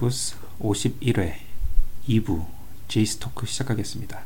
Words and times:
캐나다 0.00 0.06
구스 0.06 0.34
51회 0.60 1.34
2부 2.08 2.46
제이스토크 2.88 3.44
시작하겠습니다. 3.46 4.22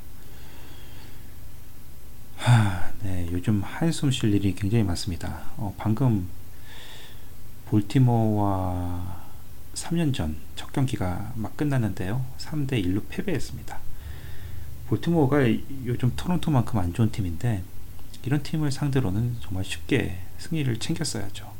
하, 2.37 2.93
네, 3.03 3.29
요즘 3.33 3.61
한숨 3.65 4.13
쉴 4.13 4.33
일이 4.33 4.55
굉장히 4.55 4.85
많습니다. 4.85 5.43
어, 5.57 5.75
방금 5.77 6.29
볼티모어와 7.67 9.25
3년 9.75 10.15
전 10.15 10.37
첫 10.55 10.73
경기가 10.73 11.33
막 11.35 11.57
끝났는데요. 11.57 12.25
3대 12.39 12.85
1로 12.85 13.03
패배했습니다. 13.09 13.79
볼티모어가 14.87 15.49
요즘 15.87 16.13
토론토만큼 16.15 16.79
안 16.79 16.95
좋은 16.95 17.11
팀인데 17.11 17.65
이런 18.25 18.43
팀을 18.45 18.71
상대로는 18.71 19.39
정말 19.41 19.65
쉽게 19.65 20.21
승리를 20.39 20.79
챙겼어야죠. 20.79 21.53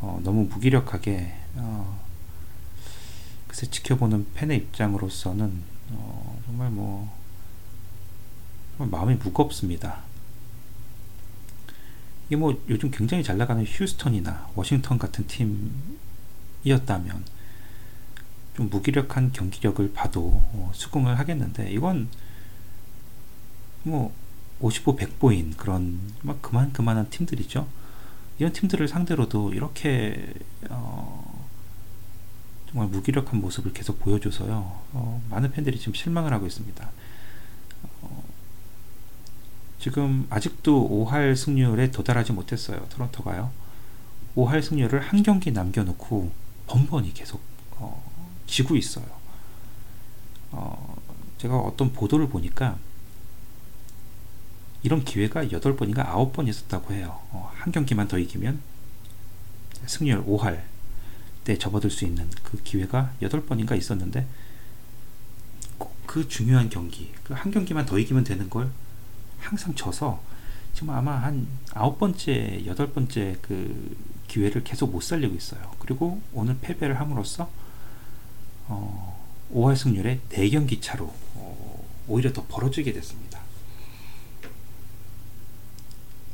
어, 0.00 0.20
너무 0.24 0.44
무기력하게 0.44 1.34
어, 1.54 2.05
글쎄 3.56 3.70
지켜보는 3.70 4.26
팬의 4.34 4.58
입장으로서는 4.58 5.62
어, 5.92 6.42
정말 6.44 6.70
뭐 6.70 7.10
정말 8.76 9.00
마음이 9.00 9.14
무겁습니다. 9.14 10.02
이게 12.26 12.36
뭐 12.36 12.62
요즘 12.68 12.90
굉장히 12.90 13.24
잘 13.24 13.38
나가는 13.38 13.64
휴스턴이나 13.64 14.50
워싱턴 14.54 14.98
같은 14.98 15.26
팀이었다면 16.64 17.24
좀 18.56 18.68
무기력한 18.68 19.32
경기력을 19.32 19.90
봐도 19.94 20.32
어, 20.52 20.70
수긍을 20.74 21.18
하겠는데 21.18 21.70
이건 21.70 22.08
뭐 23.84 24.12
55, 24.60 24.96
100보인 24.96 25.56
그런 25.56 25.98
막 26.20 26.42
그만 26.42 26.74
그만한 26.74 27.08
팀들이죠. 27.08 27.66
이런 28.38 28.52
팀들을 28.52 28.86
상대로도 28.86 29.54
이렇게 29.54 30.34
어, 30.68 31.25
정말 32.70 32.88
무기력한 32.88 33.40
모습을 33.40 33.72
계속 33.72 33.98
보여줘서요. 34.00 34.80
어, 34.92 35.22
많은 35.30 35.52
팬들이 35.52 35.78
지금 35.78 35.94
실망을 35.94 36.32
하고 36.32 36.46
있습니다. 36.46 36.90
어, 38.02 38.24
지금 39.78 40.26
아직도 40.30 40.88
5할 40.88 41.36
승률에 41.36 41.90
도달하지 41.90 42.32
못했어요. 42.32 42.86
토론토가요. 42.90 43.50
5할 44.36 44.62
승률을 44.62 45.00
한 45.00 45.22
경기 45.22 45.52
남겨놓고 45.52 46.30
번번이 46.66 47.14
계속 47.14 47.40
어, 47.72 48.02
지고 48.46 48.76
있어요. 48.76 49.06
어, 50.50 50.96
제가 51.38 51.56
어떤 51.58 51.92
보도를 51.92 52.28
보니까 52.28 52.78
이런 54.82 55.04
기회가 55.04 55.44
8번인가 55.44 56.06
9번 56.06 56.48
있었다고 56.48 56.94
해요. 56.94 57.20
어, 57.30 57.50
한 57.54 57.72
경기만 57.72 58.08
더 58.08 58.18
이기면 58.18 58.60
승률 59.86 60.24
5할 60.24 60.62
때 61.46 61.56
접어들 61.56 61.90
수 61.90 62.04
있는 62.04 62.28
그 62.42 62.60
기회가 62.62 63.12
8번인가 63.22 63.78
있었는데 63.78 64.26
꼭 65.78 65.96
그 66.06 66.28
중요한 66.28 66.70
경기, 66.70 67.12
그 67.24 67.34
한 67.34 67.50
경기만 67.52 67.84
더 67.84 67.98
이기면 67.98 68.24
되는 68.24 68.48
걸 68.48 68.70
항상 69.38 69.74
져서 69.74 70.22
지금 70.72 70.90
아마 70.90 71.12
한 71.12 71.46
아홉 71.74 71.98
번째, 71.98 72.64
여덟 72.66 72.90
번째 72.92 73.36
그 73.42 73.96
기회를 74.28 74.64
계속 74.64 74.90
못 74.90 75.02
살리고 75.02 75.34
있어요. 75.34 75.72
그리고 75.78 76.20
오늘 76.32 76.56
패배를 76.60 76.98
함으로써 77.00 77.50
어, 78.68 79.22
5할 79.52 79.76
승률의 79.76 80.20
4경기 80.30 80.80
차로 80.80 81.04
어, 81.34 81.84
오히려 82.08 82.32
더 82.32 82.44
벌어지게 82.48 82.92
됐습니다. 82.92 83.40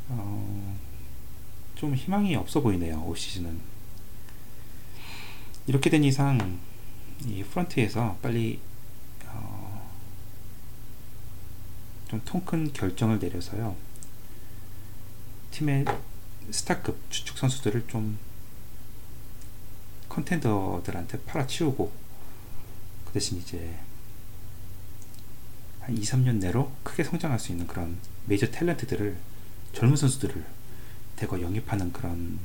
어, 0.08 0.78
좀 1.74 1.94
희망이 1.94 2.36
없어 2.36 2.60
보이네요. 2.60 3.02
올 3.04 3.16
시즌은. 3.16 3.71
이렇게 5.66 5.90
된 5.90 6.02
이상 6.02 6.58
이 7.24 7.44
프런트에서 7.44 8.18
빨리 8.20 8.60
어, 9.26 9.90
좀통 12.08 12.44
큰 12.44 12.72
결정을 12.72 13.18
내려서요. 13.20 13.76
팀의 15.52 15.84
스타급 16.50 16.98
주축 17.10 17.38
선수들을 17.38 17.86
좀 17.86 18.18
컨텐더들한테 20.08 21.20
팔아치우고 21.22 21.92
그 23.06 23.12
대신 23.12 23.38
이제 23.38 23.78
한 25.80 25.96
2, 25.96 26.00
3년 26.00 26.36
내로 26.36 26.72
크게 26.82 27.04
성장할 27.04 27.38
수 27.38 27.52
있는 27.52 27.66
그런 27.66 27.98
메이저 28.26 28.50
탤런트들을 28.50 29.16
젊은 29.72 29.96
선수들을 29.96 30.44
대거 31.16 31.40
영입하는 31.40 31.92
그런 31.92 32.38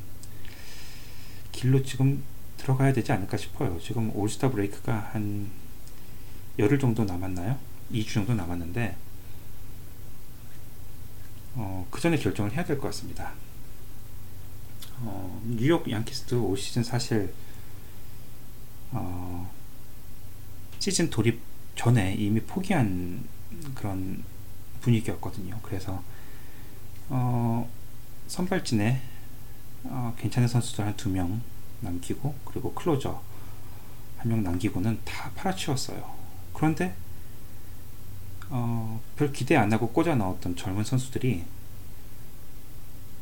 길로 1.51 1.81
지금 1.84 2.23
들어가야 2.57 2.94
되지 2.94 3.12
않을까 3.12 3.38
싶어요. 3.38 3.79
지금 3.81 4.12
올스타 4.16 4.50
브레이크가 4.50 5.09
한 5.13 5.50
열흘 6.59 6.79
정도 6.79 7.03
남았나요? 7.03 7.57
2주 7.91 8.13
정도 8.16 8.34
남았는데 8.34 8.95
어, 11.56 11.88
그 11.90 12.00
전에 12.01 12.17
결정을 12.17 12.51
해야 12.53 12.63
될 12.66 12.78
것 12.78 12.88
같습니다. 12.88 13.34
어, 15.00 15.41
뉴욕 15.46 15.90
양키스도 15.90 16.46
올 16.47 16.57
시즌 16.57 16.84
사실 16.84 17.34
어, 18.91 19.51
시즌 20.79 21.09
돌입 21.09 21.40
전에 21.75 22.13
이미 22.16 22.40
포기한 22.41 23.23
그런 23.75 24.23
분위기였거든요. 24.81 25.59
그래서 25.63 26.03
어, 27.09 27.69
선발진에 28.28 29.01
어, 29.85 30.16
괜찮은 30.19 30.47
선수들 30.47 30.85
한 30.85 30.96
두 30.97 31.09
명 31.09 31.41
남기고 31.82 32.36
그리고 32.46 32.74
클로저 32.74 33.22
한 34.18 34.30
명 34.30 34.44
남기고는 34.44 35.00
다 35.06 35.32
팔아치웠어요. 35.36 36.16
그런데 36.54 36.96
어, 38.50 39.00
별 39.16 39.32
기대 39.32 39.56
안 39.56 39.72
하고 39.72 39.90
꽂아 39.90 40.16
넣었던 40.16 40.56
젊은 40.56 40.84
선수들이 40.84 41.44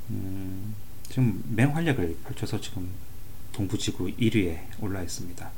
음, 0.09 0.75
지금 1.09 1.43
맹활약을 1.55 2.17
펼쳐서 2.23 2.61
지금 2.61 2.89
동부지구 3.51 4.05
1위에 4.17 4.61
올라 4.81 5.01
있습니다. 5.01 5.49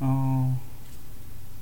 어, 0.00 0.60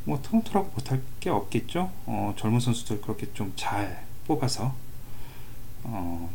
뭐 0.05 0.21
토론토라고 0.23 0.71
못할 0.75 1.03
게 1.21 1.31
없겠죠. 1.31 1.91
어, 2.07 2.35
젊은 2.39 2.61
선수들 2.61 3.01
그렇게 3.01 3.33
좀 3.33 3.53
잘 3.57 4.05
뽑아서 4.27 4.75
어, 5.85 6.31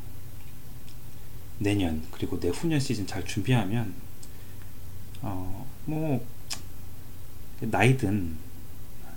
내년 1.60 2.04
그리고 2.12 2.40
내후년 2.40 2.80
시즌 2.80 3.08
잘 3.08 3.24
준비하면 3.26 3.94
어, 5.22 5.68
뭐 5.86 6.26
나이든 7.60 8.38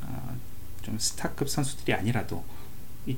어, 0.03 0.37
좀 0.82 0.99
스타급 0.99 1.49
선수들이 1.49 1.93
아니라도 1.93 2.44
이 3.06 3.16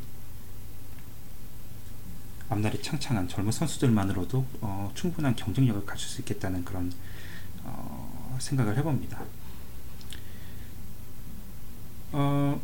앞날이 2.48 2.82
창창한 2.82 3.28
젊은 3.28 3.52
선수들만으로도 3.52 4.46
어, 4.60 4.90
충분한 4.94 5.36
경쟁력을 5.36 5.84
갖출 5.86 6.08
수 6.08 6.20
있겠다는 6.22 6.64
그런 6.64 6.92
어, 7.62 8.36
생각을 8.40 8.76
해봅니다. 8.78 9.22
어, 12.12 12.60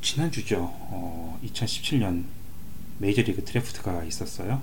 지난주죠. 0.00 0.58
어, 0.60 1.40
2017년 1.44 2.24
메이저리그 2.98 3.44
드래프트가 3.44 4.04
있었어요. 4.04 4.62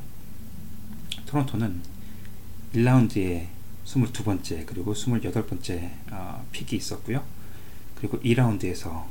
토론토는 1.27 1.81
1라운드에 2.73 3.47
22번째 3.85 4.65
그리고 4.65 4.93
28번째 4.93 5.91
어, 6.11 6.45
pick이 6.51 6.75
있었고요. 6.75 7.23
그리고 7.95 8.19
2라운드에서 8.19 9.05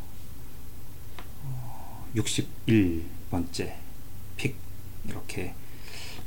어, 1.45 2.09
61번째 2.17 3.75
pick 4.37 4.57
이렇게 5.09 5.55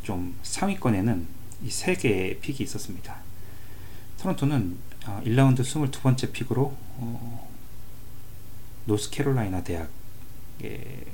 좀 0.03 0.37
상위권에는 0.43 1.27
이 1.63 1.69
세 1.69 1.95
개의 1.95 2.39
pick이 2.39 2.63
있었습니다. 2.63 3.17
토론토는 4.21 4.77
어, 5.07 5.21
1라운드 5.25 5.61
22번째 5.61 6.31
pick으로 6.31 6.75
어, 6.97 7.49
노스캐롤라이나 8.85 9.63
대학의 9.63 11.05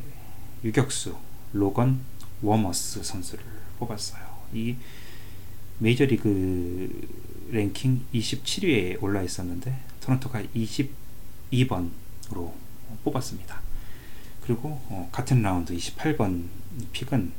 유격수 0.63 1.18
로건 1.53 2.01
워모스 2.41 3.03
선수를 3.03 3.44
뽑았어요. 3.80 4.21
이 4.53 4.75
메이저리그 5.80 7.50
랭킹 7.51 8.06
27위에 8.13 9.01
올라 9.01 9.21
있었는데 9.21 9.77
토론토가 10.01 10.44
22번으로 10.44 12.53
뽑았습니다. 13.03 13.62
그리고 14.44 14.81
어, 14.89 15.09
같은 15.12 15.42
라운드 15.42 15.75
28번 15.75 16.48
pick은 16.91 17.31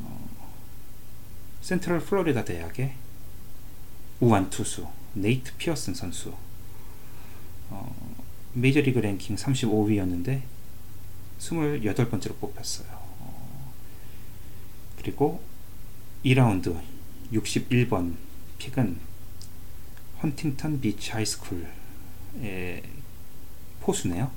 어, 0.00 0.28
센트럴 1.60 2.00
플로리다 2.00 2.44
대학의 2.44 2.94
우완 4.20 4.50
투수 4.50 4.86
네이트 5.14 5.52
피어슨 5.56 5.94
선수 5.94 6.34
어, 7.70 8.16
메이저리그 8.52 8.98
랭킹 8.98 9.36
35위였는데 9.36 10.42
28번째로 11.40 12.38
뽑혔어요. 12.38 12.88
어, 12.90 13.72
그리고 14.98 15.42
2라운드 16.24 16.78
61번 17.32 18.14
픽은 18.58 18.98
헌팅턴 20.22 20.80
비치 20.80 21.12
하이스쿨의 21.12 22.82
포수네요. 23.80 24.30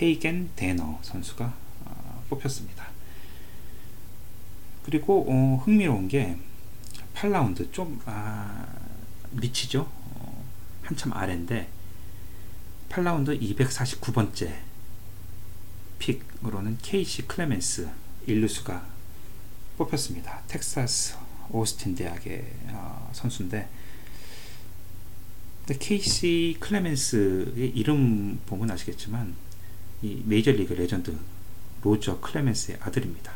헤이겐 0.00 0.50
데너 0.54 1.00
선수가 1.02 1.52
어, 1.84 2.24
뽑혔습니다. 2.30 2.86
그리고 4.84 5.26
어, 5.28 5.56
흥미로운 5.64 6.06
게 6.06 6.36
8라운드 7.14 7.72
좀 7.72 8.00
아, 8.06 8.66
미치죠. 9.32 9.90
어, 9.90 10.44
한참 10.82 11.12
아래인데 11.12 11.68
8라운드 12.88 13.40
249번째 13.40 14.65
pick으로는 15.98 16.78
케이시 16.82 17.26
클레멘스 17.26 17.88
일루수가 18.26 18.86
뽑혔습니다. 19.78 20.42
텍사스 20.48 21.14
오스틴 21.50 21.94
대학의 21.94 22.44
어, 22.70 23.10
선수인데 23.12 23.68
케이시 25.78 26.56
클레멘스의 26.60 27.70
이름 27.74 28.40
보면 28.46 28.70
아시겠지만 28.70 29.34
이 30.02 30.22
메이저리그 30.24 30.74
레전드 30.74 31.16
로저 31.82 32.20
클레멘스의 32.20 32.78
아들입니다. 32.80 33.32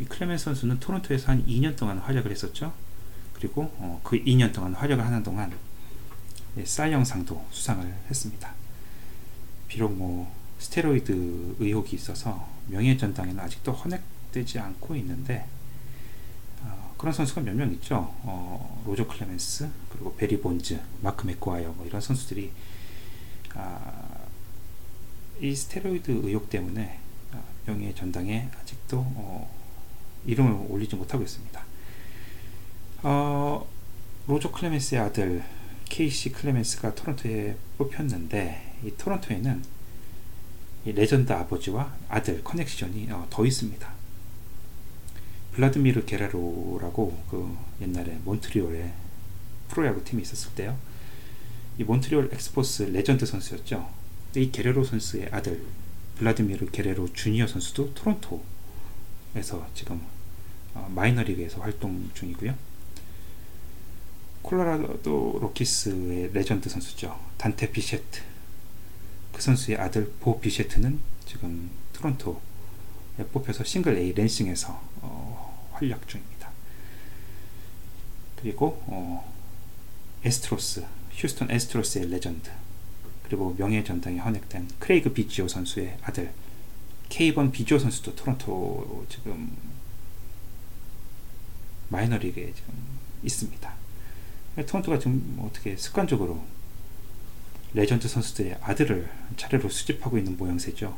이 0.00 0.04
클레멘스 0.04 0.44
선수는 0.44 0.80
토론토에서 0.80 1.32
한 1.32 1.46
2년 1.46 1.76
동안 1.76 1.98
활약을 1.98 2.30
했었죠. 2.30 2.72
그리고 3.34 3.62
어, 3.78 4.00
그 4.04 4.22
2년 4.22 4.52
동안 4.52 4.74
활약을 4.74 5.04
하는 5.04 5.22
동안 5.22 5.52
예, 6.56 6.64
사이영상도 6.64 7.46
수상을 7.50 7.86
했습니다. 8.08 8.54
비록 9.68 9.92
뭐 9.92 10.34
스테로이드 10.58 11.56
의혹이 11.60 11.96
있어서 11.96 12.48
명예전당에는 12.68 13.38
아직도 13.40 13.72
헌액되지 13.72 14.58
않고 14.58 14.96
있는데 14.96 15.46
어, 16.62 16.94
그런 16.98 17.12
선수가 17.12 17.42
몇 17.42 17.54
명 17.54 17.72
있죠. 17.74 18.12
어, 18.22 18.82
로저 18.86 19.06
클레멘스 19.06 19.68
그리고 19.90 20.14
베리 20.16 20.40
본즈, 20.40 20.80
마크 21.00 21.26
맥과이어 21.26 21.70
뭐 21.72 21.86
이런 21.86 22.00
선수들이 22.00 22.50
아, 23.54 24.26
이 25.40 25.54
스테로이드 25.54 26.10
의혹 26.24 26.50
때문에 26.50 26.98
아, 27.32 27.40
명예전당에 27.66 28.50
아직도 28.60 28.98
어, 28.98 29.50
이름을 30.26 30.66
올리지 30.68 30.96
못하고 30.96 31.22
있습니다. 31.22 31.62
어, 33.04 33.66
로저 34.26 34.50
클레멘스의 34.50 35.00
아들 35.00 35.44
케이시 35.88 36.32
클레멘스가 36.32 36.94
토론토에 36.94 37.56
뽑혔는데 37.78 38.78
이 38.84 38.90
토론토에는 38.98 39.62
이 39.62 39.77
레전드 40.84 41.32
아버지와 41.32 41.94
아들 42.08 42.42
connection이 42.42 43.08
어, 43.10 43.26
더 43.30 43.44
있습니다. 43.44 43.92
블라디미르 45.52 46.04
게레로라고 46.04 47.24
그 47.30 47.56
옛날에 47.80 48.18
몬트리올에 48.24 48.92
프로야구 49.68 50.04
팀이 50.04 50.22
있었을 50.22 50.52
때요. 50.54 50.78
이 51.78 51.84
몬트리올 51.84 52.30
엑스포스 52.32 52.84
레전드 52.84 53.26
선수였죠. 53.26 53.88
이 54.36 54.50
게레로 54.50 54.84
선수의 54.84 55.28
아들 55.32 55.62
블라디미르 56.18 56.70
게레로 56.70 57.12
주니어 57.12 57.46
선수도 57.46 57.92
토론토에서 57.94 59.68
지금 59.74 60.00
어, 60.74 60.90
마이너리그에서 60.94 61.60
활동 61.60 62.10
중이고요. 62.14 62.54
콜로라도 64.42 65.38
로키스의 65.40 66.32
레전드 66.32 66.68
선수죠. 66.68 67.18
단테 67.36 67.70
비셰트. 67.70 68.27
그 69.38 69.42
선수의 69.42 69.78
아들 69.78 70.12
보 70.18 70.40
비셰트는 70.40 70.98
지금 71.24 71.70
토론토에 71.92 73.24
뽑혀서 73.32 73.62
Single 73.62 73.96
A 73.96 74.12
랜싱에서 74.12 74.82
어, 74.96 75.68
활약 75.74 76.08
중입니다. 76.08 76.50
그리고 78.34 78.82
어, 78.86 79.32
에스트로스, 80.24 80.84
휴스턴 81.12 81.52
에스트로스의 81.52 82.10
레전드. 82.10 82.50
그리고 83.22 83.54
명예 83.56 83.84
전당에 83.84 84.18
헌액된 84.18 84.70
크레이그 84.80 85.12
비지오 85.12 85.46
선수의 85.46 85.98
아들 86.02 86.32
케이번 87.08 87.52
비지오 87.52 87.78
선수도 87.78 88.16
토론토 88.16 89.06
지금 89.08 89.56
마이너리그에 91.90 92.52
지금 92.54 92.74
있습니다. 93.22 93.72
토론토가 94.66 94.98
지금 94.98 95.22
뭐 95.36 95.46
어떻게 95.46 95.76
습관적으로 95.76 96.44
레전드 97.74 98.08
선수들의 98.08 98.58
아들을 98.60 99.10
차례로 99.36 99.68
수집하고 99.68 100.18
있는 100.18 100.36
모양새죠. 100.36 100.96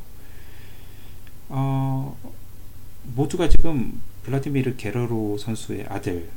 어, 1.49 2.17
모두가 3.03 3.49
지금 3.49 4.01
블라디미르 4.23 4.77
게레로 4.77 5.37
선수의 5.37 5.85
아들 5.89 6.29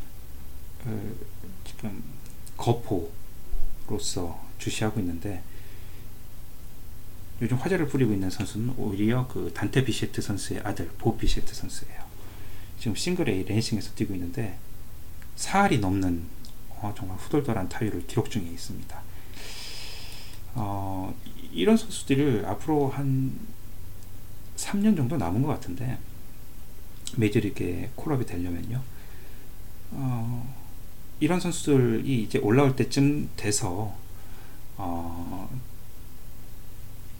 어, 0.84 1.14
지금 1.64 2.02
거포로서 2.56 4.42
주시하고 4.58 5.00
있는데 5.00 5.42
요즘 7.42 7.56
화제를 7.56 7.88
부리고 7.88 8.12
있는 8.12 8.31
선수는 8.31 8.75
오히려 8.76 9.28
그 9.28 9.52
단테 9.54 9.84
비셰트 9.84 10.20
선수의 10.22 10.60
아들 10.60 10.88
보 10.98 11.16
비셰트 11.16 11.54
선수예요. 11.54 12.04
지금 12.78 12.94
싱글 12.94 13.28
A 13.28 13.44
랜싱에서 13.44 13.94
뛰고 13.94 14.14
있는데 14.14 14.58
4할이 15.36 15.81
넘는 15.81 16.25
어, 16.70 16.94
정말 16.96 17.16
후덜덜한 17.19 17.69
타율을 17.69 18.06
기록 18.06 18.31
중에 18.31 18.42
있습니다. 18.42 19.02
어, 20.54 21.14
이런 21.52 21.76
선수들을 21.76 22.46
앞으로 22.46 22.88
한 22.88 23.38
3년 24.56 24.96
정도 24.96 25.16
남은 25.16 25.42
것 25.42 25.48
같은데 25.48 25.98
메이저리그에 27.16 27.90
콜업이 27.94 28.26
되려면요. 28.26 28.82
어, 29.92 30.54
이런 31.20 31.40
선수들이 31.40 32.22
이제 32.22 32.38
올라올 32.38 32.76
때쯤 32.76 33.30
돼서 33.36 33.94
어, 34.76 35.48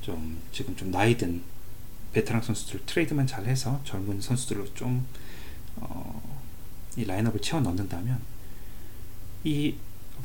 좀 0.01 0.41
지금 0.53 0.77
좀 0.77 0.91
나이든 0.91 1.43
베테랑 2.13 2.43
선수들 2.43 2.87
트레이드만 2.87 3.27
잘해서 3.27 3.81
젊은 3.85 4.21
선수들로 4.21 4.73
좀 4.75 5.07
어, 5.77 6.39
이 6.97 7.05
라인업을 7.05 7.41
채워 7.41 7.63
넣는다면 7.63 8.21
이 9.45 9.75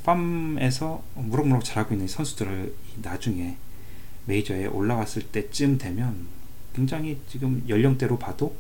팜에서 0.04 1.04
무럭무럭 1.16 1.64
잘하고 1.64 1.94
있는 1.94 2.08
선수들을 2.08 2.74
나중에 3.02 3.58
메이저에 4.26 4.66
올라왔을 4.68 5.24
때쯤 5.24 5.78
되면 5.78 6.28
굉장히 6.74 7.20
지금 7.28 7.64
연령대로 7.68 8.18
봐도 8.18 8.56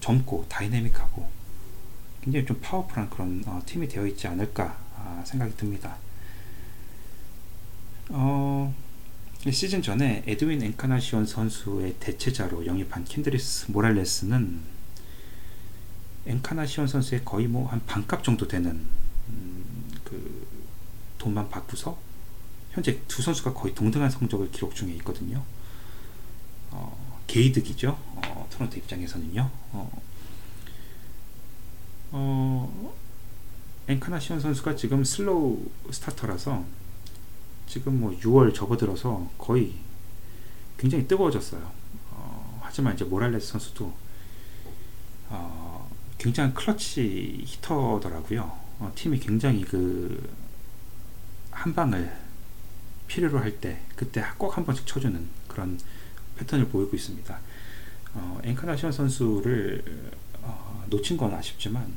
젊고 0.00 0.46
다이내믹하고 0.48 1.28
굉장히 2.22 2.46
좀 2.46 2.58
파워풀한 2.60 3.10
그런 3.10 3.42
어, 3.46 3.60
팀이 3.64 3.88
되어 3.88 4.06
있지 4.06 4.26
않을까 4.26 4.78
아, 4.96 5.22
생각이 5.24 5.56
듭니다. 5.56 5.96
어, 8.10 8.74
시즌 9.50 9.80
전에 9.80 10.22
에드윈 10.26 10.62
엔카나시온 10.62 11.24
선수의 11.24 11.94
대체자로 11.98 12.66
영입한 12.66 13.04
켄드리스 13.04 13.70
모랄레스는 13.70 14.60
엔카나시온 16.26 16.86
선수의 16.86 17.24
거의 17.24 17.46
뭐 17.46 17.68
한 17.68 17.80
반값 17.86 18.22
정도 18.22 18.46
되는 18.46 18.84
음, 19.28 19.90
그 20.04 20.46
돈만 21.18 21.48
받고서 21.48 21.98
현재 22.72 23.00
두 23.08 23.22
선수가 23.22 23.52
거의 23.54 23.74
동등한 23.74 24.10
성적을 24.10 24.50
기록 24.50 24.74
중에 24.74 24.92
있거든요. 24.94 25.42
어, 26.70 27.22
개이득이죠. 27.26 27.90
어, 27.90 28.48
토론토 28.50 28.76
입장에서는요. 28.76 29.50
어, 29.72 30.02
어, 32.12 32.94
엔카나시온 33.88 34.40
선수가 34.40 34.76
지금 34.76 35.04
slow 35.04 35.68
starter라서 35.90 36.64
지금 37.66 38.00
뭐 38.00 38.10
6월 38.18 38.54
접어들어서 38.54 39.30
거의 39.36 39.74
굉장히 40.78 41.06
뜨거워졌어요. 41.06 41.70
어, 42.12 42.60
하지만 42.62 42.94
이제 42.94 43.04
모랄레스 43.04 43.48
선수도 43.48 43.92
어, 45.28 45.90
굉장히 46.18 46.54
clutch 46.54 47.44
hitter더라고요. 47.46 48.59
어, 48.80 48.92
팀이 48.94 49.20
굉장히 49.20 49.62
그 49.64 50.40
한 51.52 51.74
방을 51.74 52.10
필요로 53.06 53.38
할 53.38 53.60
때 53.60 53.82
그때 53.96 54.24
꼭 54.38 54.56
한 54.56 54.64
번씩 54.64 54.86
쳐주는 54.86 55.28
그런 55.48 55.78
패턴을 56.38 56.68
보이고 56.68 56.96
있습니다. 56.96 57.38
어, 58.14 58.40
엔카나시온 58.44 58.92
선수를 58.92 59.84
어, 60.42 60.84
놓친 60.88 61.16
건 61.18 61.34
아쉽지만 61.34 61.92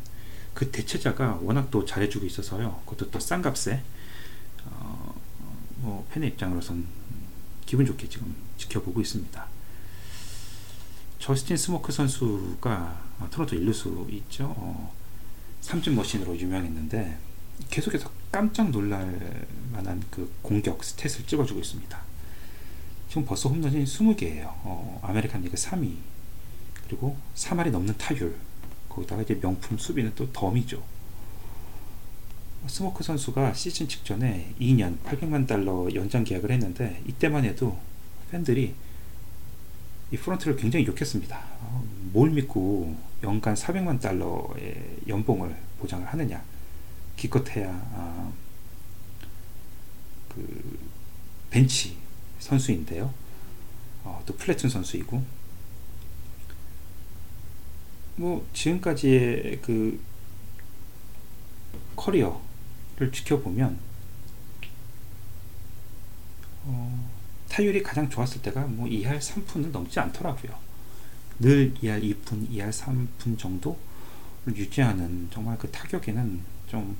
그 0.53 0.69
대체자가 0.69 1.39
워낙 1.41 1.71
또 1.71 1.85
잘해주고 1.85 2.25
있어서요. 2.25 2.81
그것도 2.85 3.09
또 3.11 3.19
싼 3.19 3.41
값에 3.41 3.81
어, 4.65 5.15
뭐 5.77 6.05
팬의 6.11 6.29
입장으로선 6.31 6.85
기분 7.65 7.85
좋게 7.85 8.09
지금 8.09 8.35
지켜보고 8.57 8.99
있습니다. 8.99 9.47
저스틴 11.19 11.55
스모크 11.55 11.91
선수가 11.93 13.01
어, 13.19 13.27
토론토 13.31 13.55
일루수 13.55 14.07
있죠. 14.11 14.53
어, 14.57 14.93
삼진 15.63 15.95
머신으로 15.95 16.37
유명했는데 16.37 17.17
계속해서 17.69 18.11
깜짝 18.31 18.69
놀랄 18.69 19.47
만한 19.71 20.03
그 20.11 20.31
공격 20.41 20.81
stat을 20.81 21.25
찍어주고 21.25 21.61
있습니다. 21.61 22.01
지금 23.07 23.25
벌써 23.25 23.47
홈런이 23.47 23.85
20개예요. 23.85 24.45
어, 24.45 24.99
아메리칸 25.01 25.41
리그 25.41 25.55
3위 25.55 25.95
그리고 26.85 27.15
3할이 27.35 27.71
넘는 27.71 27.97
타율 27.97 28.35
거기다가 28.89 29.21
이제 29.21 29.39
명품 29.39 29.77
수비는 29.77 30.11
또 30.15 30.31
덤이죠. 30.33 30.83
스모크 32.67 33.03
선수가 33.03 33.53
시즌 33.53 33.87
직전에 33.87 34.53
2년 34.59 34.97
800만 35.05 35.47
달러 35.47 35.87
연장 35.95 36.25
계약을 36.25 36.51
했는데 36.51 37.01
이때만 37.07 37.45
해도 37.45 37.79
팬들이 38.31 38.75
이 40.11 40.17
프런트를 40.17 40.57
굉장히 40.57 40.85
욕했습니다. 40.85 41.41
어, 41.61 41.85
뭘 42.11 42.31
믿고 42.31 43.12
연간 43.23 43.55
400만 43.55 44.01
달러의 44.01 44.97
연봉을 45.07 45.55
보장을 45.79 46.05
하느냐? 46.05 46.43
기껏해야 47.15 47.69
아, 47.93 48.31
그 50.29 50.79
벤치 51.49 51.97
선수인데요. 52.39 53.13
어, 54.03 54.21
또 54.25 54.35
플래툰 54.35 54.69
선수이고 54.69 55.23
뭐 58.17 58.45
지금까지의 58.53 59.59
그 59.61 59.99
커리어를 61.95 63.11
지켜보면 63.11 63.79
어, 66.65 67.09
타율이 67.49 67.83
가장 67.83 68.09
좋았을 68.09 68.41
때가 68.41 68.61
뭐 68.61 68.87
2할 68.87 69.19
3푼을 69.19 69.71
넘지 69.71 69.99
않더라고요. 69.99 70.62
늘 71.43 71.73
2할 71.73 72.01
2푼, 72.01 72.49
2할 72.49 72.69
3푼 72.71 73.37
정도를 73.37 73.75
유지하는 74.55 75.27
정말 75.29 75.57
그 75.57 75.69
타격에는 75.69 76.41
좀 76.67 76.95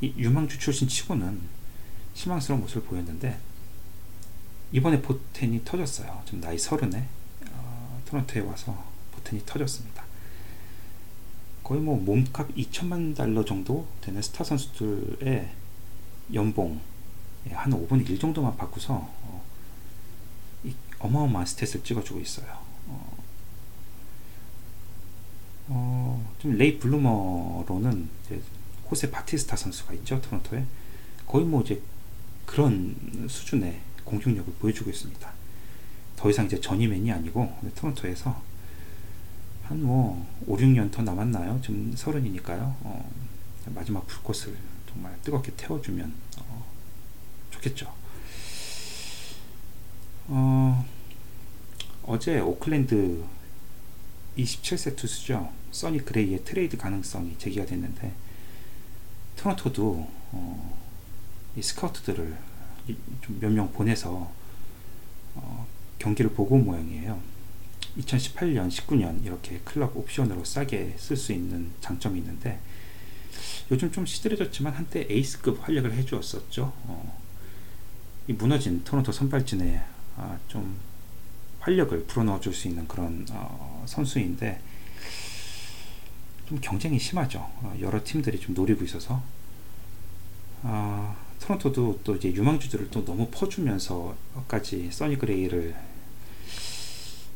유망주 0.00 0.56
출신 0.60 0.86
치고는 0.86 1.40
실망스러운 2.14 2.60
모습을 2.60 2.82
보였는데 2.84 3.40
이번에 4.70 5.02
보텐이 5.02 5.64
터졌어요. 5.64 6.22
지금 6.24 6.40
나이 6.40 6.56
서른에 6.56 7.08
어, 7.50 8.02
토론토에 8.06 8.42
와서 8.42 8.84
보텐이 9.12 9.42
터졌습니다. 9.44 10.04
거의 11.64 11.80
뭐 11.80 11.96
몸값 11.98 12.54
2천만 12.54 13.16
달러 13.16 13.44
정도 13.44 13.88
되는 14.00 14.22
스타 14.22 14.44
선수들의 14.44 15.50
연봉 16.34 16.80
예, 17.48 17.54
한 17.54 17.72
5분의 17.72 18.08
1 18.08 18.20
정도만 18.20 18.56
받고서 18.56 18.94
어, 18.94 19.44
어마어마한 21.00 21.46
스탯을 21.46 21.84
찍어주고 21.84 22.20
있어요. 22.20 22.46
어, 22.86 23.15
어, 25.68 26.34
좀 26.38 26.52
레이 26.56 26.78
블루머로는 26.78 28.08
호세 28.90 29.10
바티스타 29.10 29.56
선수가 29.56 29.94
있죠 29.94 30.20
토론토에 30.20 30.64
거의 31.26 31.44
뭐 31.44 31.62
이제 31.62 31.80
그런 32.44 32.94
수준의 33.28 33.80
공격력을 34.04 34.52
보여주고 34.60 34.90
있습니다. 34.90 35.32
더 36.16 36.30
이상 36.30 36.46
이제 36.46 36.60
전이맨이 36.60 37.10
아니고 37.12 37.52
토론토에서 37.74 38.42
한 39.64 39.78
뭐 39.82 40.24
5, 40.46 40.56
6년 40.56 40.92
더 40.92 41.02
남았나요? 41.02 41.60
지금 41.60 41.92
서른이니까요. 41.96 42.76
어, 42.82 43.10
마지막 43.74 44.06
불꽃을 44.06 44.56
정말 44.88 45.18
뜨겁게 45.24 45.52
태워주면 45.56 46.14
어, 46.38 46.64
좋겠죠. 47.50 47.92
어, 50.28 50.84
어제 52.04 52.38
오클랜드 52.38 53.24
27세 54.36 54.96
투수죠. 54.96 55.52
써니 55.72 56.04
그레이의 56.04 56.44
트레이드 56.44 56.76
가능성이 56.76 57.36
제기가 57.38 57.66
됐는데 57.66 58.12
토론토도 59.36 60.10
어, 60.32 60.78
이 61.56 61.62
스카우트들을 61.62 62.36
좀몇명 63.22 63.72
보내서 63.72 64.32
어, 65.34 65.66
경기를 65.98 66.32
본 66.32 66.56
모양이에요. 66.56 67.20
2018년, 67.98 68.68
19년 68.68 69.24
이렇게 69.24 69.60
클럽 69.64 69.96
옵션으로 69.96 70.44
싸게 70.44 70.96
쓸 70.98 71.16
수 71.16 71.32
있는 71.32 71.70
장점이 71.80 72.18
있는데 72.18 72.60
요즘 73.70 73.90
좀 73.90 74.06
시들해졌지만 74.06 74.72
한때 74.74 75.06
에이스급 75.08 75.66
활약을 75.66 75.92
해주었었죠. 75.94 76.72
어, 76.84 77.22
이 78.28 78.32
무너진 78.32 78.84
토론토 78.84 79.12
선발진에 79.12 79.82
아, 80.16 80.38
좀 80.48 80.76
활력을 81.66 82.04
불어넣어 82.04 82.40
줄 82.40 82.54
수 82.54 82.68
있는 82.68 82.86
그런 82.86 83.26
어, 83.30 83.84
선수인데 83.86 84.60
좀 86.48 86.58
경쟁이 86.60 86.98
심하죠. 86.98 87.40
어, 87.40 87.76
여러 87.80 88.02
팀들이 88.02 88.38
좀 88.38 88.54
노리고 88.54 88.84
있어서 88.84 89.22
아, 90.62 91.16
토론토도 91.40 92.00
또 92.04 92.16
이제 92.16 92.32
유망주들을 92.32 92.90
또 92.90 93.04
너무 93.04 93.28
퍼주면서까지 93.30 94.90
써니 94.92 95.18
그레이를 95.18 95.74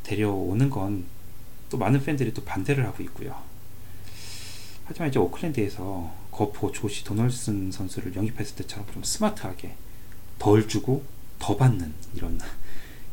데려오는 0.05 0.71
건 0.71 1.21
또 1.71 1.79
많은 1.79 2.03
팬들이 2.03 2.35
또 2.35 2.43
반대를 2.45 2.85
하고 2.85 3.03
있고요. 3.05 3.41
하지만 4.85 5.09
이제 5.09 5.21
오클랜드에서 5.21 6.13
거포, 6.33 6.73
조시, 6.73 7.05
도널슨 7.05 7.71
선수를 7.71 8.17
영입했을 8.17 8.57
때처럼 8.57 8.87
좀 8.93 9.05
스마트하게 9.05 9.77
덜 10.41 10.67
주고 10.67 11.05
더 11.39 11.57
받는 11.57 11.95
이런 12.15 12.41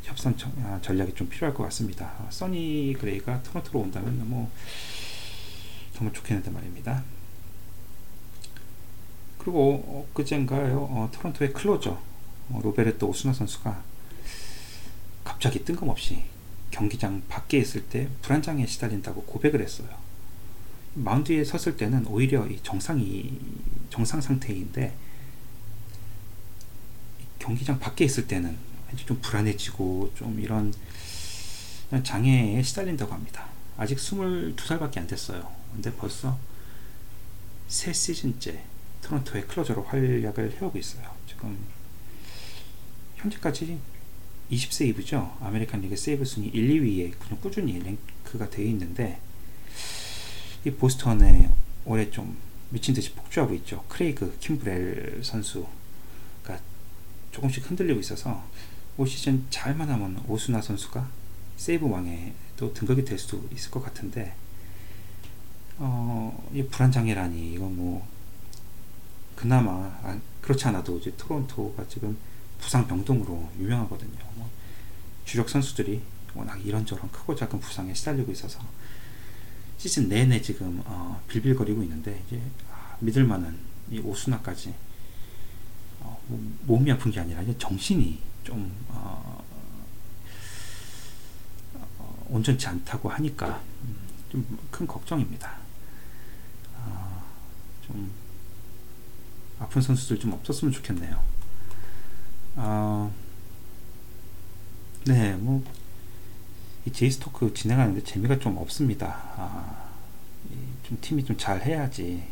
협상 0.07 0.33
아, 0.63 0.79
전략이 0.81 1.13
좀 1.13 1.27
필요할 1.27 1.53
것 1.53 1.63
같습니다. 1.65 2.13
써니 2.29 2.95
그레이가 2.97 3.43
토론토로 3.43 3.81
온다면 3.81 4.29
뭐 4.29 4.49
정말 5.93 6.13
좋겠는데 6.13 6.49
말입니다. 6.49 7.03
그리고 9.37 10.07
그젠가요 10.13 10.87
어, 10.89 11.09
토론토의 11.13 11.51
closer 11.53 12.01
어, 12.49 12.59
로베르토 12.63 13.07
오수나 13.07 13.33
선수가 13.33 13.83
갑자기 15.25 15.63
뜬금없이 15.65 16.23
경기장 16.71 17.21
밖에 17.27 17.57
있을 17.57 17.83
때 17.83 18.07
불안장에 18.21 18.65
시달린다고 18.65 19.23
고백을 19.23 19.61
했어요. 19.61 19.89
마운드 20.93 21.33
에 21.33 21.43
섰을 21.43 21.75
때는 21.75 22.07
오히려 22.07 22.47
정상이 22.63 23.39
정상 23.89 24.21
상태인데 24.21 24.95
경기장 27.39 27.79
밖에 27.79 28.05
있을 28.05 28.27
때는 28.27 28.57
좀 28.95 29.19
불안해지고 29.21 30.13
좀 30.15 30.39
이런 30.39 30.73
장애에 32.03 32.61
시달린다고 32.61 33.13
합니다. 33.13 33.47
아직 33.77 33.97
22살밖에 33.97 34.97
안 34.97 35.07
됐어요. 35.07 35.51
근데 35.73 35.93
벌써 35.95 36.37
세 37.67 37.93
시즌째 37.93 38.63
토론토의 39.01 39.47
클로저로 39.47 39.83
활약을 39.83 40.57
해오고 40.59 40.77
있어요. 40.77 41.15
지금 41.27 41.57
현재까지 43.17 43.79
20 44.49 44.73
세이브죠. 44.73 45.37
아메리칸 45.41 45.81
리그 45.81 45.95
세이브 45.95 46.25
순위 46.25 46.47
1, 46.47 46.69
2위에 46.69 47.19
그냥 47.19 47.41
꾸준히 47.41 47.79
랭크가 47.79 48.49
되어 48.49 48.65
있는데 48.65 49.19
이 50.65 50.71
보스턴의 50.71 51.49
올해 51.85 52.09
좀 52.09 52.37
미친 52.69 52.93
듯이 52.93 53.11
폭주하고 53.13 53.53
있죠. 53.55 53.83
크레이그 53.89 54.37
킴브렐 54.39 55.23
선수가 55.23 56.59
조금씩 57.31 57.69
흔들리고 57.69 57.99
있어서 57.99 58.43
올 58.97 59.07
시즌 59.07 59.45
잘만 59.49 59.89
하면 59.89 60.23
오수나 60.27 60.61
선수가 60.61 61.07
세이브 61.57 61.87
왕에 61.87 62.33
또 62.55 62.73
등극이 62.73 63.05
될 63.05 63.17
수도 63.17 63.47
있을 63.53 63.69
것 63.69 63.83
같은데 63.83 64.35
어, 65.77 66.49
이 66.53 66.63
불안장애라니 66.63 67.53
이건 67.53 67.77
뭐 67.77 68.07
그나마 69.35 69.71
아, 69.71 70.19
그렇지 70.41 70.67
않아도 70.67 70.97
이제 70.97 71.13
토론토가 71.15 71.87
지금 71.87 72.17
부상 72.59 72.87
병동으로 72.87 73.51
유명하거든요. 73.59 74.17
뭐 74.33 74.49
주력 75.25 75.49
선수들이 75.49 76.01
워낙 76.33 76.57
이런저런 76.65 77.11
크고 77.11 77.35
작은 77.35 77.59
부상에 77.59 77.93
시달리고 77.93 78.31
있어서 78.31 78.59
시즌 79.77 80.09
내내 80.09 80.41
지금 80.41 80.81
어, 80.85 81.21
빌빌거리고 81.27 81.83
있는데 81.83 82.23
이제 82.25 82.41
아, 82.71 82.97
믿을만한 82.99 83.55
이 83.91 83.99
오수나까지 83.99 84.73
어, 85.99 86.19
뭐, 86.27 86.55
몸이 86.65 86.91
아픈 86.91 87.11
게 87.11 87.19
아니라 87.19 87.43
이제 87.43 87.55
정신이 87.59 88.19
좀 88.47 88.73
어, 88.87 89.43
어 91.99 92.25
온전치 92.29 92.65
않다고 92.65 93.09
하니까 93.09 93.61
음, 93.83 93.97
좀큰 94.31 94.87
걱정입니다. 94.87 95.57
아, 96.77 97.23
좀 97.85 98.09
아픈 99.59 99.81
선수들 99.81 100.17
좀 100.17 100.31
없었으면 100.31 100.71
좋겠네요. 100.71 101.21
어, 102.55 103.13
네, 105.05 105.33
뭐, 105.35 105.61
이 106.85 106.91
제이스토크 106.91 107.53
진행하는데 107.53 108.01
재미가 108.05 108.39
좀 108.39 108.55
없습니다. 108.57 109.07
아, 109.35 109.89
좀 110.83 110.97
팀이 111.01 111.25
좀 111.25 111.37
잘 111.37 111.61
해야지 111.63 112.23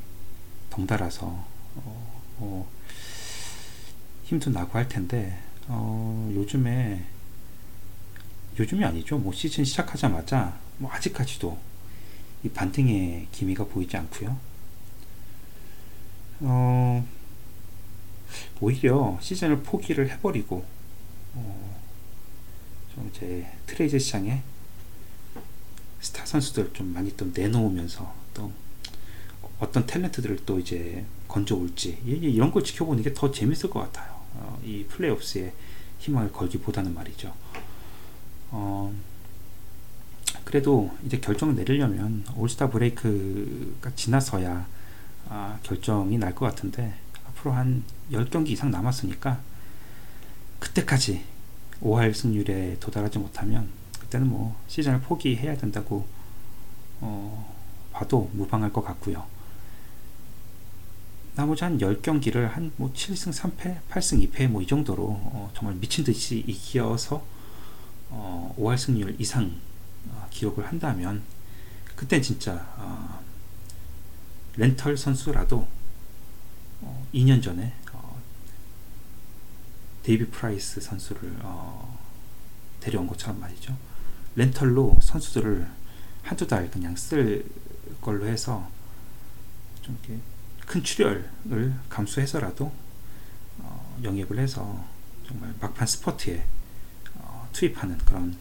덩달아서 0.70 1.26
어, 1.26 2.22
어, 2.38 2.70
힘도 4.24 4.50
나고 4.50 4.78
할 4.78 4.88
텐데 4.88 5.45
어, 5.68 6.32
요즘에 6.36 7.04
요즘이 8.60 8.84
아니죠. 8.84 9.18
뭐 9.18 9.34
시즌 9.34 9.64
시작하자마자 9.66 10.58
뭐 10.78 10.92
아직까지도 10.92 11.58
이 12.44 12.50
반등의 12.50 13.28
기미가 13.32 13.66
보이지 13.66 13.98
않고요. 13.98 14.38
어, 16.42 17.06
오히려 18.62 19.18
시즌을 19.22 19.64
포기를 19.64 20.10
해버리고 20.10 20.66
어, 21.34 21.82
좀 22.94 23.10
이제 23.14 23.46
트레이드 23.66 23.98
시장에 24.00 24.42
스타 26.00 26.26
선수들 26.26 26.72
좀 26.74 26.94
많이 26.94 27.16
또 27.18 27.26
내놓으면서 27.34 28.14
또 28.34 28.52
어떤 29.60 29.86
탤런트들을 29.86 30.46
또 30.46 30.60
이제 30.60 31.06
건져 31.28 31.56
올지 31.56 31.98
이런 32.06 32.52
걸 32.52 32.64
지켜보는 32.64 33.04
게 33.04 33.14
더 33.14 33.32
재밌을 33.32 33.70
것 33.70 33.80
같아요. 33.80 34.15
어, 34.38 34.60
이 34.64 34.84
playoffs에 34.86 35.54
희망을 36.00 36.32
걸기보다는 36.32 36.94
말이죠. 36.94 37.34
어, 38.52 38.94
그래도 40.44 40.92
이제 41.06 41.20
결정을 41.20 41.56
내리려면 41.56 42.24
올스타 42.36 42.70
브레이크가 42.70 43.92
지나서야 43.96 44.68
아, 45.30 45.60
결정이 45.64 46.18
날 46.20 46.36
것 46.36 46.46
같은데 46.46 46.94
앞으로 47.28 47.54
한 47.54 47.84
10경기 48.12 48.50
이상 48.50 48.70
남았으니까 48.70 49.40
그때까지 50.60 51.24
5할 51.82 52.14
승률에 52.14 52.78
도달하지 52.80 53.18
못하면 53.20 53.70
그때는 54.00 54.28
뭐 54.28 54.56
시즌을 54.68 55.02
포기해야 55.02 55.58
된다고 55.58 56.06
어, 57.02 57.54
봐도 57.92 58.30
무방할 58.34 58.72
것 58.72 58.84
같고요. 58.84 59.26
나머지 61.36 61.64
한 61.66 61.78
10경기를 61.78 62.48
한 62.48 62.72
뭐 62.78 62.92
7승 62.94 63.34
3패, 63.34 63.82
8승 63.90 64.32
2패 64.32 64.48
뭐 64.48 64.62
이 64.62 64.68
정도로 64.68 65.04
어, 65.04 65.52
정말 65.54 65.76
미친 65.76 66.04
듯이 66.04 66.44
이겨서 66.48 67.26
어, 68.10 68.56
5할 68.58 68.78
승률 68.78 69.16
이상 69.20 69.52
어, 70.10 70.28
기록을 70.30 70.66
한다면 70.68 71.24
그땐 71.96 72.22
진짜 72.22 72.66
어, 72.78 73.20
렌털 74.56 74.96
선수라도 74.98 75.68
2년 77.14 77.40
어, 77.40 77.42
전에 77.42 77.74
어, 77.92 78.22
데이비드 80.04 80.26
프라이스 80.28 80.80
선수를 80.80 81.38
어, 81.42 82.00
데려온 82.80 83.08
것처럼 83.08 83.40
말이죠. 83.42 83.76
렌털로 84.36 84.98
선수들을 85.02 85.68
한두 86.24 86.48
달 86.48 86.70
그냥 86.72 86.96
쓸 86.96 87.46
걸로 88.02 88.26
해서 88.26 88.70
좀 89.82 89.98
이렇게 90.04 90.22
큰 90.76 90.84
출혈을 90.84 91.74
감수해서라도 91.88 92.70
어, 93.60 94.00
영입을 94.04 94.40
해서 94.40 94.84
정말 95.26 95.54
막판 95.62 95.88
스포트에 95.88 96.46
어, 97.14 97.48
투입하는 97.54 97.98
그런 98.00 98.36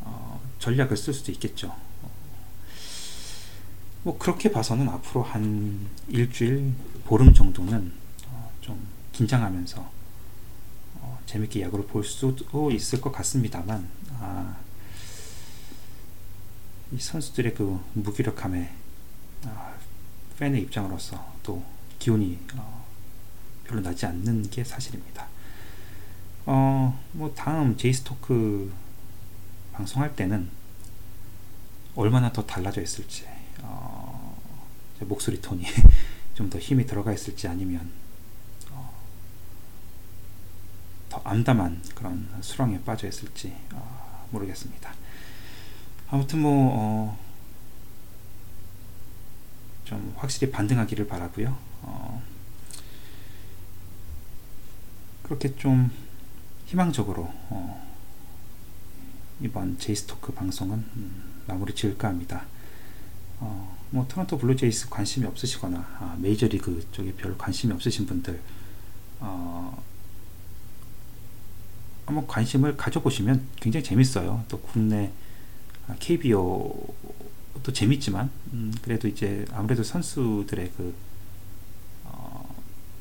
어, 0.00 0.40
전략을 0.58 0.96
쓸 0.96 1.14
수도 1.14 1.30
있겠죠. 1.30 1.76
뭐 4.02 4.18
그렇게 4.18 4.50
봐서는 4.50 4.88
앞으로 4.88 5.22
한 5.22 5.86
일주일 6.08 6.72
보름 7.04 7.32
정도는 7.32 7.92
어, 8.26 8.50
좀 8.60 8.88
긴장하면서 9.12 9.92
어, 10.96 11.20
재밌게 11.26 11.60
야구를 11.62 11.86
볼 11.86 12.02
수도 12.02 12.72
있을 12.72 13.00
것 13.00 13.12
같습니다만 13.12 13.88
아, 14.18 14.56
이 16.90 16.98
선수들의 16.98 17.54
그 17.54 17.80
무기력함에 17.92 18.74
아, 19.44 19.74
팬의 20.40 20.62
입장으로서 20.62 21.38
또 21.50 21.64
기운이 21.98 22.38
어, 22.54 22.86
별로 23.64 23.80
나지 23.80 24.06
않는 24.06 24.50
게 24.50 24.62
사실입니다. 24.62 25.26
어, 26.46 26.96
뭐 27.10 27.34
다음 27.34 27.76
제이스토크 27.76 28.72
방송할 29.72 30.14
때는 30.14 30.48
얼마나 31.96 32.32
더 32.32 32.46
달라져 32.46 32.80
있을지 32.80 33.26
어, 33.62 34.40
목소리 35.00 35.40
톤이 35.40 35.64
좀 36.34 36.48
더 36.48 36.58
힘이 36.60 36.86
들어가 36.86 37.12
있을지 37.12 37.48
아니면 37.48 37.90
어, 38.70 38.94
더 41.08 41.20
암담한 41.24 41.82
그런 41.96 42.28
수렁에 42.40 42.80
빠져 42.84 43.08
있을지 43.08 43.56
어, 43.72 44.28
모르겠습니다. 44.30 44.94
아무튼 46.10 46.42
뭐 46.42 46.70
어, 46.72 47.18
좀 49.90 50.14
확실히 50.16 50.52
반등하기를 50.52 51.08
바라고요. 51.08 51.58
어, 51.82 52.22
그렇게 55.24 55.56
좀 55.56 55.90
희망적으로 56.66 57.28
어, 57.48 57.90
이번 59.40 59.76
제이스토크 59.80 60.32
방송은 60.32 60.78
음, 60.78 61.42
마무리 61.48 61.74
지을까 61.74 62.06
합니다. 62.06 62.44
어, 63.40 63.76
뭐 63.90 64.06
토론토 64.06 64.38
블루제이스 64.38 64.90
관심이 64.90 65.26
없으시거나 65.26 65.78
아, 65.98 66.16
메이저리그 66.20 66.86
쪽에 66.92 67.12
별 67.14 67.36
관심이 67.36 67.72
없으신 67.72 68.06
분들 68.06 68.40
어, 69.18 69.82
한번 72.06 72.28
관심을 72.28 72.76
가져보시면 72.76 73.44
굉장히 73.56 73.82
재밌어요. 73.82 74.44
또 74.46 74.60
국내 74.60 75.10
KBO 75.98 76.94
도 77.62 77.70
아, 77.70 77.74
재밌지만 77.74 78.30
음, 78.52 78.72
그래도 78.82 79.08
이제 79.08 79.44
아무래도 79.52 79.82
선수들의 79.82 80.72
그 80.76 80.94
어, 82.04 82.54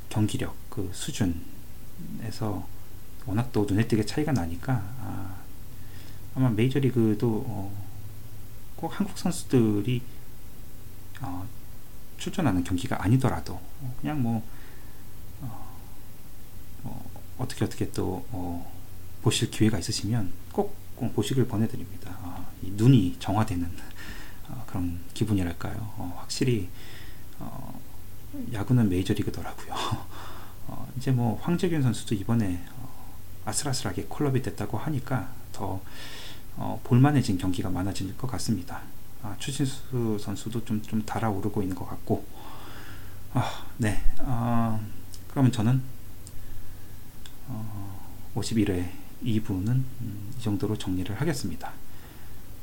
경기력 0.09 0.55
그 0.69 0.89
수준에서 0.93 2.67
워낙 3.25 3.51
또 3.51 3.65
눈에 3.69 3.87
띄게 3.87 4.05
차이가 4.05 4.31
나니까 4.31 4.73
아, 4.73 5.35
아마 6.35 6.49
메이저리그도 6.49 7.45
어, 7.47 7.85
꼭 8.75 8.99
한국 8.99 9.17
선수들이 9.17 10.01
어, 11.21 11.47
출전하는 12.17 12.63
경기가 12.63 13.03
아니더라도 13.03 13.59
그냥 14.01 14.21
뭐, 14.21 14.45
어, 15.41 15.77
뭐 16.83 17.11
어떻게 17.37 17.65
어떻게 17.65 17.91
또 17.91 18.25
어, 18.31 18.71
보실 19.21 19.51
기회가 19.51 19.79
있으시면 19.79 20.31
꼭, 20.51 20.75
꼭 20.95 21.13
보시길 21.13 21.47
보내드립니다. 21.47 22.17
어, 22.21 22.47
눈이 22.61 23.17
정화되는 23.19 23.69
어, 24.49 24.63
그런 24.67 24.99
기분이랄까요. 25.13 25.75
어, 25.97 26.17
확실히 26.19 26.69
어, 27.39 27.79
야구는 28.53 28.89
메이저리그더라고요. 28.89 29.73
이제 30.97 31.12
뭐 31.12 31.39
황재균 31.41 31.81
선수도 31.81 32.13
이번에 32.13 32.63
아슬아슬하게 33.45 34.05
콜업이 34.07 34.41
됐다고 34.43 34.77
하니까 34.77 35.29
더 35.51 35.81
볼만해진 36.83 37.38
경기가 37.38 37.69
많아질 37.69 38.17
것 38.17 38.27
같습니다. 38.31 38.81
아, 39.21 39.35
추신수 39.38 40.17
선수도 40.19 40.63
좀, 40.63 40.81
좀 40.81 41.03
달아오르고 41.05 41.62
있는 41.62 41.75
것 41.75 41.88
같고, 41.88 42.25
아, 43.33 43.65
네. 43.77 44.01
아, 44.19 44.79
그러면 45.29 45.51
저는, 45.51 45.81
어, 47.47 48.31
51회 48.35 48.89
2부는 49.23 49.67
음, 49.67 50.33
이 50.38 50.41
정도로 50.41 50.77
정리를 50.77 51.19
하겠습니다. 51.19 51.73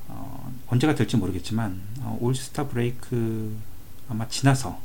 어, 0.08 0.52
언제가 0.68 0.94
될지 0.94 1.16
모르겠지만 1.16 1.80
어, 2.00 2.18
올스타 2.20 2.68
브레이크 2.68 3.56
아마 4.08 4.28
지나서 4.28 4.80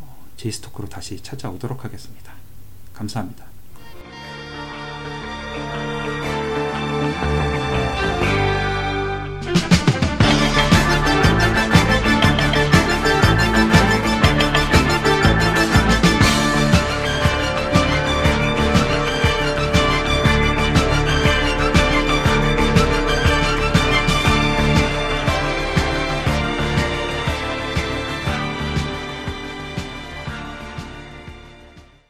어, 0.00 0.26
제이스토크로 0.36 0.88
다시 0.88 1.22
찾아오도록 1.22 1.84
하겠습니다. 1.84 2.32
감사합니다. 2.92 3.46